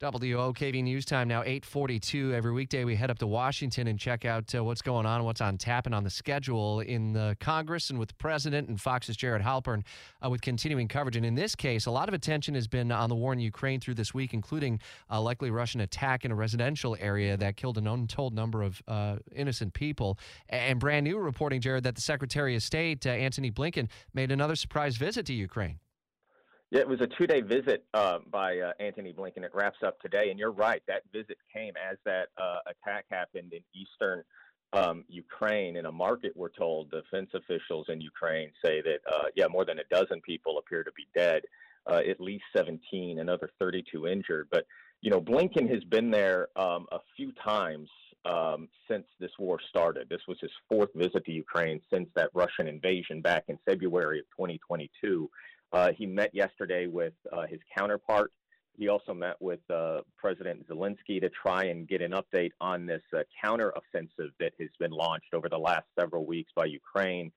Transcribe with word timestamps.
WOKV 0.00 0.82
News 0.82 1.04
Time 1.04 1.28
now 1.28 1.44
8:42 1.44 2.32
every 2.34 2.50
weekday 2.50 2.82
we 2.82 2.96
head 2.96 3.12
up 3.12 3.18
to 3.20 3.28
Washington 3.28 3.86
and 3.86 3.96
check 3.96 4.24
out 4.24 4.52
uh, 4.52 4.64
what's 4.64 4.82
going 4.82 5.06
on 5.06 5.22
what's 5.22 5.40
on 5.40 5.56
tap 5.56 5.86
and 5.86 5.94
on 5.94 6.02
the 6.02 6.10
schedule 6.10 6.80
in 6.80 7.12
the 7.12 7.36
Congress 7.38 7.90
and 7.90 7.98
with 7.98 8.08
the 8.08 8.14
president 8.14 8.68
and 8.68 8.80
Fox's 8.80 9.16
Jared 9.16 9.40
Halpern 9.40 9.84
uh, 10.22 10.28
with 10.28 10.40
continuing 10.40 10.88
coverage. 10.88 11.16
And 11.16 11.24
in 11.24 11.36
this 11.36 11.54
case 11.54 11.86
a 11.86 11.92
lot 11.92 12.08
of 12.08 12.14
attention 12.14 12.56
has 12.56 12.66
been 12.66 12.90
on 12.90 13.08
the 13.08 13.14
war 13.14 13.32
in 13.32 13.38
Ukraine 13.38 13.78
through 13.78 13.94
this 13.94 14.12
week 14.12 14.34
including 14.34 14.80
a 15.10 15.20
likely 15.20 15.52
Russian 15.52 15.80
attack 15.80 16.24
in 16.24 16.32
a 16.32 16.34
residential 16.34 16.96
area 16.98 17.36
that 17.36 17.56
killed 17.56 17.78
an 17.78 17.86
untold 17.86 18.34
number 18.34 18.62
of 18.62 18.82
uh, 18.88 19.18
innocent 19.32 19.74
people. 19.74 20.18
And 20.48 20.80
brand 20.80 21.04
new 21.04 21.18
reporting 21.18 21.60
Jared 21.60 21.84
that 21.84 21.94
the 21.94 22.00
Secretary 22.00 22.56
of 22.56 22.64
State 22.64 23.06
uh, 23.06 23.10
Antony 23.10 23.52
Blinken 23.52 23.88
made 24.12 24.32
another 24.32 24.56
surprise 24.56 24.96
visit 24.96 25.24
to 25.26 25.32
Ukraine 25.34 25.78
yeah, 26.74 26.80
it 26.80 26.88
was 26.88 27.00
a 27.00 27.06
two 27.06 27.28
day 27.28 27.40
visit 27.40 27.84
uh, 27.94 28.18
by 28.32 28.58
uh, 28.58 28.72
Antony 28.80 29.12
Blinken. 29.12 29.44
It 29.44 29.52
wraps 29.54 29.78
up 29.86 30.00
today. 30.00 30.30
And 30.30 30.40
you're 30.40 30.50
right, 30.50 30.82
that 30.88 31.02
visit 31.12 31.38
came 31.54 31.72
as 31.76 31.98
that 32.04 32.30
uh, 32.36 32.58
attack 32.66 33.04
happened 33.10 33.52
in 33.52 33.60
eastern 33.72 34.24
um, 34.72 35.04
Ukraine 35.08 35.76
in 35.76 35.86
a 35.86 35.92
market, 35.92 36.32
we're 36.34 36.48
told. 36.48 36.90
Defense 36.90 37.30
officials 37.32 37.86
in 37.88 38.00
Ukraine 38.00 38.50
say 38.64 38.82
that, 38.82 38.98
uh, 39.08 39.26
yeah, 39.36 39.46
more 39.48 39.64
than 39.64 39.78
a 39.78 39.84
dozen 39.88 40.20
people 40.22 40.58
appear 40.58 40.82
to 40.82 40.90
be 40.96 41.06
dead, 41.14 41.42
uh, 41.88 42.00
at 42.10 42.20
least 42.20 42.42
17, 42.56 43.20
another 43.20 43.50
32 43.60 44.08
injured. 44.08 44.48
But, 44.50 44.66
you 45.00 45.12
know, 45.12 45.20
Blinken 45.20 45.72
has 45.72 45.84
been 45.84 46.10
there 46.10 46.48
um, 46.56 46.86
a 46.90 46.98
few 47.16 47.30
times 47.44 47.88
um, 48.24 48.68
since 48.90 49.04
this 49.20 49.30
war 49.38 49.60
started. 49.68 50.08
This 50.08 50.22
was 50.26 50.38
his 50.40 50.50
fourth 50.68 50.90
visit 50.96 51.24
to 51.26 51.30
Ukraine 51.30 51.80
since 51.92 52.08
that 52.16 52.30
Russian 52.34 52.66
invasion 52.66 53.20
back 53.20 53.44
in 53.46 53.60
February 53.64 54.18
of 54.18 54.24
2022. 54.36 55.30
Uh, 55.72 55.92
he 55.92 56.06
met 56.06 56.34
yesterday 56.34 56.86
with 56.86 57.14
uh, 57.32 57.46
his 57.46 57.60
counterpart. 57.76 58.32
He 58.76 58.88
also 58.88 59.14
met 59.14 59.36
with 59.40 59.60
uh, 59.70 60.00
President 60.16 60.68
Zelensky 60.68 61.20
to 61.20 61.30
try 61.30 61.64
and 61.64 61.86
get 61.86 62.02
an 62.02 62.12
update 62.12 62.50
on 62.60 62.86
this 62.86 63.02
uh, 63.16 63.22
counteroffensive 63.44 64.30
that 64.40 64.52
has 64.58 64.70
been 64.80 64.90
launched 64.90 65.32
over 65.32 65.48
the 65.48 65.58
last 65.58 65.86
several 65.98 66.26
weeks 66.26 66.50
by 66.56 66.64
Ukraine. 66.64 67.30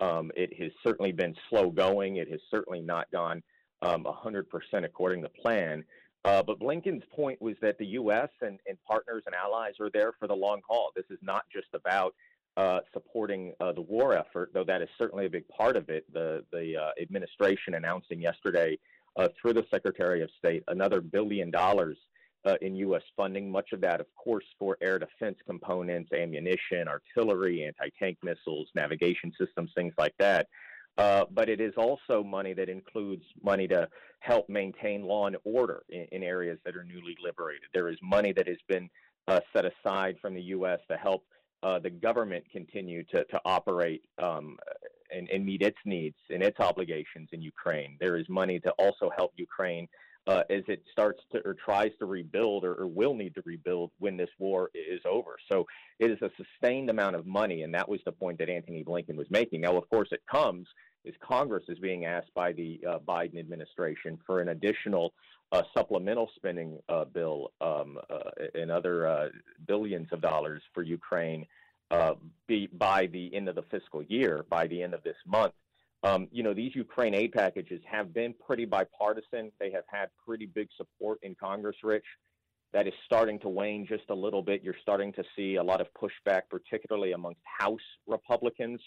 Um, 0.00 0.30
it 0.36 0.52
has 0.60 0.70
certainly 0.82 1.12
been 1.12 1.34
slow 1.50 1.70
going. 1.70 2.16
It 2.16 2.30
has 2.30 2.40
certainly 2.50 2.80
not 2.80 3.10
gone 3.10 3.42
um, 3.82 4.04
100% 4.04 4.44
according 4.84 5.22
to 5.22 5.28
plan. 5.28 5.84
Uh, 6.24 6.42
but 6.42 6.58
Blinken's 6.58 7.04
point 7.14 7.40
was 7.42 7.54
that 7.60 7.76
the 7.78 7.86
U.S. 7.86 8.30
And, 8.40 8.58
and 8.66 8.78
partners 8.88 9.24
and 9.26 9.34
allies 9.34 9.74
are 9.80 9.90
there 9.92 10.12
for 10.18 10.26
the 10.26 10.34
long 10.34 10.60
haul. 10.66 10.90
This 10.96 11.04
is 11.10 11.18
not 11.22 11.42
just 11.52 11.68
about 11.74 12.14
uh, 12.56 12.80
supporting 12.92 13.52
uh, 13.60 13.72
the 13.72 13.80
war 13.80 14.14
effort, 14.16 14.50
though 14.54 14.64
that 14.64 14.80
is 14.80 14.88
certainly 14.96 15.26
a 15.26 15.30
big 15.30 15.46
part 15.48 15.76
of 15.76 15.88
it. 15.88 16.04
The 16.12 16.44
the 16.52 16.76
uh, 16.76 16.90
administration 17.02 17.74
announcing 17.74 18.20
yesterday 18.20 18.78
uh, 19.16 19.28
through 19.40 19.54
the 19.54 19.66
Secretary 19.72 20.22
of 20.22 20.30
State 20.38 20.62
another 20.68 21.00
billion 21.00 21.50
dollars 21.50 21.96
uh, 22.44 22.54
in 22.62 22.76
U.S. 22.76 23.02
funding. 23.16 23.50
Much 23.50 23.72
of 23.72 23.80
that, 23.80 24.00
of 24.00 24.06
course, 24.14 24.44
for 24.58 24.76
air 24.80 24.98
defense 24.98 25.36
components, 25.46 26.12
ammunition, 26.12 26.86
artillery, 26.86 27.64
anti-tank 27.64 28.18
missiles, 28.22 28.68
navigation 28.74 29.32
systems, 29.38 29.72
things 29.74 29.94
like 29.98 30.14
that. 30.18 30.46
Uh, 30.96 31.24
but 31.32 31.48
it 31.48 31.60
is 31.60 31.72
also 31.76 32.22
money 32.22 32.54
that 32.54 32.68
includes 32.68 33.24
money 33.42 33.66
to 33.66 33.88
help 34.20 34.48
maintain 34.48 35.02
law 35.02 35.26
and 35.26 35.36
order 35.42 35.82
in, 35.88 36.06
in 36.12 36.22
areas 36.22 36.56
that 36.64 36.76
are 36.76 36.84
newly 36.84 37.16
liberated. 37.20 37.66
There 37.72 37.88
is 37.88 37.98
money 38.00 38.32
that 38.32 38.46
has 38.46 38.58
been 38.68 38.88
set 39.26 39.64
aside 39.64 40.16
from 40.20 40.34
the 40.34 40.42
U.S. 40.42 40.78
to 40.88 40.96
help 40.96 41.24
uh, 41.64 41.78
the 41.78 41.90
government 41.90 42.44
continue 42.52 43.02
to, 43.04 43.24
to 43.24 43.40
operate 43.46 44.02
um, 44.22 44.58
and, 45.10 45.28
and, 45.30 45.44
meet 45.46 45.62
its 45.62 45.78
needs 45.86 46.16
and 46.28 46.42
its 46.42 46.60
obligations 46.60 47.30
in 47.32 47.40
Ukraine. 47.40 47.96
There 47.98 48.16
is 48.16 48.28
money 48.28 48.60
to 48.60 48.70
also 48.72 49.10
help 49.16 49.32
Ukraine 49.36 49.88
uh, 50.26 50.42
as 50.50 50.62
it 50.68 50.82
starts 50.90 51.22
to 51.32 51.40
or 51.44 51.54
tries 51.54 51.90
to 51.98 52.06
rebuild 52.06 52.64
or, 52.64 52.74
or, 52.74 52.86
will 52.86 53.14
need 53.14 53.34
to 53.34 53.42
rebuild 53.44 53.90
when 53.98 54.16
this 54.16 54.30
war 54.38 54.70
is 54.74 55.00
over. 55.04 55.36
So 55.50 55.66
it 55.98 56.10
is 56.10 56.18
a 56.22 56.30
sustained 56.36 56.88
amount 56.88 57.16
of 57.16 57.26
money, 57.26 57.62
and 57.62 57.74
that 57.74 57.88
was 57.88 58.00
the 58.06 58.12
point 58.12 58.38
that 58.38 58.48
Antony 58.48 58.82
Blinken 58.82 59.16
was 59.16 59.26
making. 59.30 59.60
Now, 59.60 59.76
of 59.76 59.88
course, 59.90 60.08
it 60.12 60.22
comes 60.30 60.66
as 61.06 61.12
Congress 61.20 61.64
is 61.68 61.78
being 61.78 62.06
asked 62.06 62.32
by 62.34 62.52
the 62.52 62.80
uh, 62.88 62.98
Biden 63.06 63.38
administration 63.38 64.18
for 64.26 64.40
an 64.40 64.48
additional 64.48 65.12
uh, 65.52 65.62
supplemental 65.76 66.30
spending 66.36 66.78
uh, 66.88 67.04
bill 67.04 67.52
um, 67.60 67.98
uh, 68.10 68.30
and 68.54 68.70
other 68.70 69.06
uh, 69.06 69.28
billions 69.66 70.08
of 70.10 70.20
dollars 70.20 70.62
for 70.72 70.82
Ukraine 70.82 71.46
by 71.90 73.06
the 73.12 73.30
end 73.32 73.48
of 73.48 73.54
the 73.54 73.62
fiscal 73.70 74.02
year, 74.02 74.44
by 74.50 74.66
the 74.66 74.82
end 74.82 74.94
of 74.94 75.02
this 75.04 75.16
month. 75.26 75.52
Um, 76.04 76.28
you 76.30 76.42
know, 76.42 76.52
these 76.52 76.74
Ukraine 76.74 77.14
aid 77.14 77.32
packages 77.32 77.80
have 77.90 78.12
been 78.12 78.34
pretty 78.46 78.66
bipartisan. 78.66 79.50
They 79.58 79.70
have 79.70 79.84
had 79.86 80.10
pretty 80.24 80.44
big 80.44 80.68
support 80.76 81.18
in 81.22 81.34
Congress, 81.34 81.76
Rich. 81.82 82.04
That 82.74 82.86
is 82.86 82.92
starting 83.06 83.38
to 83.40 83.48
wane 83.48 83.86
just 83.86 84.04
a 84.10 84.14
little 84.14 84.42
bit. 84.42 84.62
You're 84.62 84.76
starting 84.82 85.14
to 85.14 85.24
see 85.34 85.54
a 85.54 85.62
lot 85.62 85.80
of 85.80 85.86
pushback, 85.94 86.42
particularly 86.50 87.12
amongst 87.12 87.40
House 87.58 87.80
Republicans, 88.06 88.80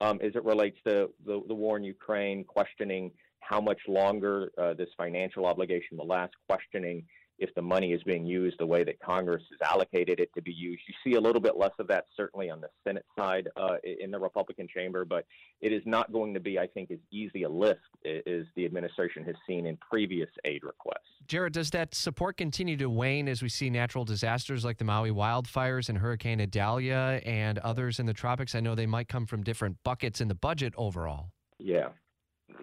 um, 0.00 0.20
as 0.22 0.36
it 0.36 0.44
relates 0.44 0.78
to 0.86 1.10
the, 1.26 1.42
the 1.48 1.54
war 1.54 1.76
in 1.76 1.82
Ukraine, 1.82 2.44
questioning 2.44 3.10
how 3.40 3.60
much 3.60 3.80
longer 3.88 4.52
uh, 4.56 4.74
this 4.74 4.90
financial 4.96 5.46
obligation 5.46 5.96
will 5.96 6.06
last, 6.06 6.34
questioning 6.48 7.02
if 7.40 7.52
the 7.54 7.62
money 7.62 7.92
is 7.92 8.02
being 8.02 8.26
used 8.26 8.58
the 8.58 8.66
way 8.66 8.84
that 8.84 9.00
Congress 9.00 9.42
has 9.50 9.68
allocated 9.68 10.20
it 10.20 10.30
to 10.34 10.42
be 10.42 10.52
used. 10.52 10.82
You 10.86 10.94
see 11.02 11.16
a 11.16 11.20
little 11.20 11.40
bit 11.40 11.56
less 11.56 11.72
of 11.78 11.88
that 11.88 12.04
certainly 12.16 12.50
on 12.50 12.60
the 12.60 12.68
Senate 12.86 13.06
side 13.18 13.48
uh, 13.56 13.76
in 14.00 14.10
the 14.10 14.18
Republican 14.18 14.68
chamber, 14.68 15.04
but 15.04 15.24
it 15.60 15.72
is 15.72 15.82
not 15.86 16.12
going 16.12 16.34
to 16.34 16.40
be, 16.40 16.58
I 16.58 16.66
think, 16.66 16.90
as 16.90 16.98
easy 17.10 17.44
a 17.44 17.48
lift 17.48 17.80
as 18.04 18.44
the 18.56 18.66
administration 18.66 19.24
has 19.24 19.34
seen 19.46 19.66
in 19.66 19.78
previous 19.78 20.28
aid 20.44 20.62
requests. 20.62 20.98
Jared, 21.26 21.54
does 21.54 21.70
that 21.70 21.94
support 21.94 22.36
continue 22.36 22.76
to 22.76 22.90
wane 22.90 23.26
as 23.26 23.42
we 23.42 23.48
see 23.48 23.70
natural 23.70 24.04
disasters 24.04 24.64
like 24.64 24.78
the 24.78 24.84
Maui 24.84 25.10
wildfires 25.10 25.88
and 25.88 25.96
Hurricane 25.96 26.40
Idalia 26.40 27.20
and 27.24 27.58
others 27.58 27.98
in 27.98 28.06
the 28.06 28.14
tropics? 28.14 28.54
I 28.54 28.60
know 28.60 28.74
they 28.74 28.86
might 28.86 29.08
come 29.08 29.26
from 29.26 29.42
different 29.42 29.78
buckets 29.82 30.20
in 30.20 30.28
the 30.28 30.34
budget 30.34 30.74
overall. 30.76 31.30
Yeah. 31.58 31.88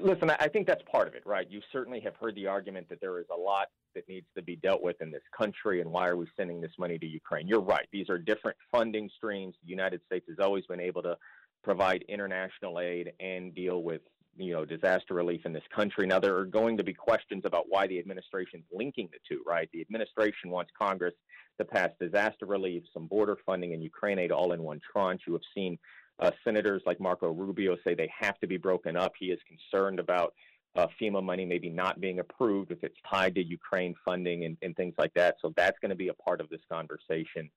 Listen, 0.00 0.30
I 0.30 0.48
think 0.48 0.66
that's 0.66 0.82
part 0.90 1.08
of 1.08 1.14
it, 1.14 1.22
right? 1.24 1.46
You 1.50 1.60
certainly 1.72 2.00
have 2.00 2.14
heard 2.16 2.34
the 2.34 2.46
argument 2.46 2.88
that 2.88 3.00
there 3.00 3.18
is 3.18 3.26
a 3.32 3.38
lot 3.38 3.68
that 3.94 4.08
needs 4.08 4.26
to 4.36 4.42
be 4.42 4.56
dealt 4.56 4.82
with 4.82 5.00
in 5.00 5.10
this 5.10 5.22
country, 5.36 5.80
and 5.80 5.90
why 5.90 6.08
are 6.08 6.16
we 6.16 6.26
sending 6.36 6.60
this 6.60 6.72
money 6.78 6.98
to 6.98 7.06
Ukraine? 7.06 7.48
You're 7.48 7.60
right. 7.60 7.86
These 7.92 8.10
are 8.10 8.18
different 8.18 8.56
funding 8.70 9.10
streams. 9.16 9.54
The 9.64 9.70
United 9.70 10.00
States 10.06 10.26
has 10.28 10.38
always 10.38 10.66
been 10.66 10.80
able 10.80 11.02
to 11.02 11.16
provide 11.62 12.04
international 12.08 12.78
aid 12.78 13.12
and 13.20 13.54
deal 13.54 13.82
with 13.82 14.02
you 14.38 14.52
know 14.52 14.64
disaster 14.64 15.14
relief 15.14 15.46
in 15.46 15.52
this 15.52 15.64
country. 15.74 16.06
Now 16.06 16.20
there 16.20 16.36
are 16.36 16.44
going 16.44 16.76
to 16.76 16.84
be 16.84 16.92
questions 16.92 17.42
about 17.44 17.64
why 17.68 17.86
the 17.86 17.98
administration's 17.98 18.64
linking 18.72 19.08
the 19.12 19.18
two, 19.28 19.42
right? 19.46 19.68
The 19.72 19.80
administration 19.80 20.50
wants 20.50 20.70
Congress 20.78 21.14
to 21.58 21.64
pass 21.64 21.90
disaster 21.98 22.46
relief, 22.46 22.82
some 22.92 23.06
border 23.06 23.38
funding, 23.46 23.72
and 23.72 23.82
Ukraine 23.82 24.18
aid 24.18 24.30
all 24.30 24.52
in 24.52 24.62
one 24.62 24.80
tranche. 24.92 25.22
You 25.26 25.32
have 25.32 25.42
seen 25.54 25.78
uh, 26.18 26.30
senators 26.44 26.82
like 26.86 27.00
Marco 27.00 27.30
Rubio 27.30 27.76
say 27.84 27.94
they 27.94 28.10
have 28.18 28.38
to 28.40 28.46
be 28.46 28.56
broken 28.56 28.96
up. 28.96 29.12
He 29.18 29.26
is 29.26 29.40
concerned 29.46 29.98
about 29.98 30.34
uh, 30.74 30.86
FEMA 31.00 31.22
money 31.22 31.44
maybe 31.44 31.70
not 31.70 32.00
being 32.00 32.18
approved 32.18 32.70
if 32.70 32.82
it's 32.82 32.96
tied 33.10 33.34
to 33.34 33.42
Ukraine 33.42 33.94
funding 34.04 34.44
and, 34.44 34.56
and 34.62 34.76
things 34.76 34.94
like 34.98 35.12
that. 35.14 35.36
So 35.40 35.52
that's 35.56 35.78
going 35.80 35.90
to 35.90 35.96
be 35.96 36.08
a 36.08 36.14
part 36.14 36.40
of 36.40 36.48
this 36.48 36.60
conversation. 36.70 37.50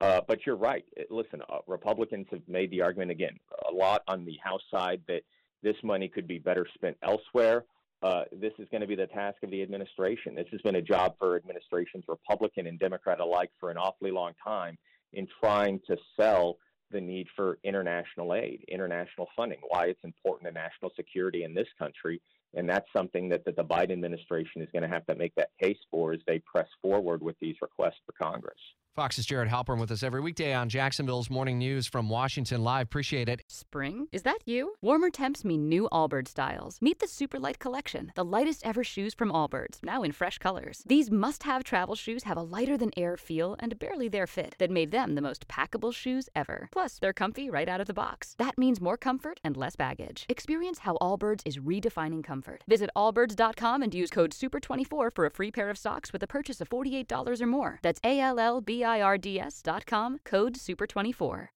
Uh, 0.00 0.20
but 0.26 0.44
you're 0.44 0.56
right. 0.56 0.84
Listen, 1.10 1.42
uh, 1.48 1.58
Republicans 1.66 2.26
have 2.30 2.42
made 2.48 2.70
the 2.70 2.82
argument 2.82 3.10
again 3.10 3.38
a 3.70 3.72
lot 3.72 4.02
on 4.08 4.24
the 4.24 4.36
House 4.42 4.62
side 4.70 5.00
that 5.06 5.22
this 5.62 5.76
money 5.84 6.08
could 6.08 6.26
be 6.26 6.38
better 6.38 6.66
spent 6.74 6.96
elsewhere. 7.02 7.64
Uh, 8.02 8.24
this 8.32 8.52
is 8.58 8.66
going 8.70 8.80
to 8.80 8.86
be 8.86 8.96
the 8.96 9.06
task 9.06 9.36
of 9.44 9.50
the 9.50 9.62
administration. 9.62 10.34
This 10.34 10.48
has 10.50 10.60
been 10.62 10.74
a 10.74 10.82
job 10.82 11.14
for 11.20 11.36
administrations, 11.36 12.04
Republican 12.08 12.66
and 12.66 12.78
Democrat 12.78 13.20
alike, 13.20 13.50
for 13.60 13.70
an 13.70 13.76
awfully 13.76 14.10
long 14.10 14.32
time 14.42 14.76
in 15.12 15.28
trying 15.40 15.80
to 15.86 15.96
sell 16.18 16.56
the 16.92 17.00
need 17.00 17.26
for 17.34 17.58
international 17.64 18.34
aid, 18.34 18.64
international 18.68 19.28
funding, 19.36 19.58
why 19.68 19.86
it's 19.86 20.04
important 20.04 20.48
to 20.48 20.52
national 20.52 20.92
security 20.94 21.44
in 21.44 21.54
this 21.54 21.68
country. 21.78 22.20
And 22.54 22.68
that's 22.68 22.86
something 22.94 23.28
that, 23.30 23.44
that 23.44 23.56
the 23.56 23.64
Biden 23.64 23.92
administration 23.92 24.62
is 24.62 24.68
going 24.72 24.82
to 24.82 24.88
have 24.88 25.06
to 25.06 25.14
make 25.14 25.34
that 25.36 25.50
case 25.60 25.78
for 25.90 26.12
as 26.12 26.20
they 26.26 26.38
press 26.40 26.68
forward 26.80 27.22
with 27.22 27.36
these 27.40 27.56
requests 27.62 28.00
for 28.06 28.12
Congress. 28.12 28.58
Fox's 28.94 29.24
Jared 29.24 29.48
Halpern 29.48 29.80
with 29.80 29.90
us 29.90 30.02
every 30.02 30.20
weekday 30.20 30.52
on 30.52 30.68
Jacksonville's 30.68 31.30
Morning 31.30 31.58
News 31.58 31.86
from 31.86 32.10
Washington 32.10 32.62
Live. 32.62 32.84
Appreciate 32.84 33.26
it. 33.26 33.42
Spring? 33.48 34.06
Is 34.12 34.20
that 34.24 34.40
you? 34.44 34.74
Warmer 34.82 35.08
temps 35.08 35.46
mean 35.46 35.66
new 35.66 35.88
Allbirds 35.90 36.28
styles. 36.28 36.76
Meet 36.82 36.98
the 36.98 37.06
Superlight 37.06 37.58
Collection, 37.58 38.12
the 38.14 38.24
lightest 38.24 38.66
ever 38.66 38.84
shoes 38.84 39.14
from 39.14 39.32
Allbirds, 39.32 39.78
now 39.82 40.02
in 40.02 40.12
fresh 40.12 40.36
colors. 40.36 40.82
These 40.84 41.10
must 41.10 41.44
have 41.44 41.64
travel 41.64 41.94
shoes 41.94 42.24
have 42.24 42.36
a 42.36 42.42
lighter 42.42 42.76
than 42.76 42.90
air 42.94 43.16
feel 43.16 43.56
and 43.60 43.78
barely 43.78 44.08
there 44.08 44.26
fit 44.26 44.56
that 44.58 44.70
made 44.70 44.90
them 44.90 45.14
the 45.14 45.22
most 45.22 45.48
packable 45.48 45.94
shoes 45.94 46.28
ever. 46.36 46.68
Plus, 46.70 46.98
they're 46.98 47.14
comfy 47.14 47.48
right 47.48 47.70
out 47.70 47.80
of 47.80 47.86
the 47.86 47.94
box. 47.94 48.34
That 48.36 48.58
means 48.58 48.78
more 48.78 48.98
comfort 48.98 49.40
and 49.42 49.56
less 49.56 49.74
baggage. 49.74 50.26
Experience 50.28 50.80
how 50.80 50.98
Allbirds 51.00 51.40
is 51.46 51.56
redefining 51.56 52.22
comfort. 52.42 52.64
Visit 52.68 52.90
allbirds.com 52.96 53.82
and 53.82 53.94
use 53.94 54.10
code 54.10 54.32
SUPER24 54.32 55.14
for 55.14 55.26
a 55.26 55.30
free 55.30 55.50
pair 55.50 55.70
of 55.70 55.78
socks 55.78 56.12
with 56.12 56.22
a 56.22 56.26
purchase 56.26 56.60
of 56.60 56.68
$48 56.68 57.40
or 57.40 57.46
more. 57.46 57.78
That's 57.82 58.00
A 58.04 58.20
L 58.20 58.38
L 58.38 58.60
B 58.60 58.84
I 58.84 59.00
R 59.00 59.18
D 59.18 59.40
S 59.40 59.62
dot 59.62 59.86
com, 59.86 60.18
code 60.24 60.54
SUPER24. 60.54 61.48